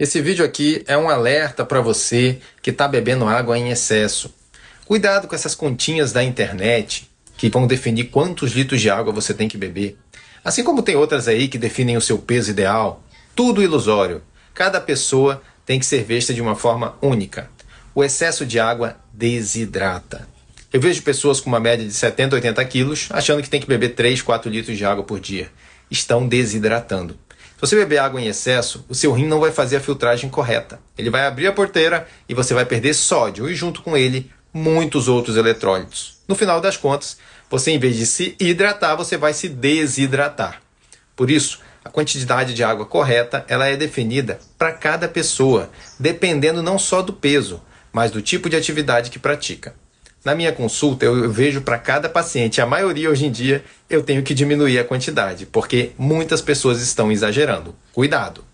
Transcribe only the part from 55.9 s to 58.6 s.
muitas pessoas estão exagerando. Cuidado!